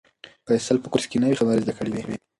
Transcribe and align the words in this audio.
فیصل 0.47 0.75
په 0.81 0.87
کورس 0.91 1.05
کې 1.09 1.21
نوې 1.23 1.39
خبرې 1.39 1.63
زده 1.63 1.73
کړې 1.77 1.91
وې. 2.05 2.15